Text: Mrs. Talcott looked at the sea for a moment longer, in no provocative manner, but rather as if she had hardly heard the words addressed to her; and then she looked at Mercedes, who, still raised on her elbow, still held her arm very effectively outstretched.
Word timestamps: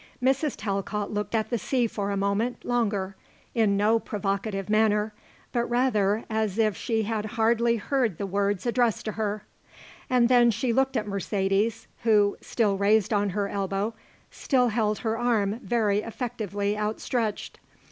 Mrs. 0.19 0.55
Talcott 0.57 1.11
looked 1.11 1.35
at 1.35 1.51
the 1.51 1.59
sea 1.59 1.85
for 1.85 2.09
a 2.09 2.17
moment 2.17 2.65
longer, 2.65 3.15
in 3.53 3.77
no 3.77 3.99
provocative 3.99 4.67
manner, 4.67 5.13
but 5.51 5.67
rather 5.69 6.25
as 6.27 6.57
if 6.57 6.75
she 6.75 7.03
had 7.03 7.25
hardly 7.37 7.75
heard 7.75 8.17
the 8.17 8.25
words 8.25 8.65
addressed 8.65 9.05
to 9.05 9.11
her; 9.11 9.45
and 10.09 10.27
then 10.27 10.49
she 10.49 10.73
looked 10.73 10.97
at 10.97 11.05
Mercedes, 11.07 11.85
who, 12.01 12.35
still 12.41 12.79
raised 12.79 13.13
on 13.13 13.29
her 13.29 13.47
elbow, 13.47 13.93
still 14.31 14.69
held 14.69 14.97
her 14.97 15.19
arm 15.19 15.59
very 15.61 15.99
effectively 15.99 16.75
outstretched. 16.75 17.59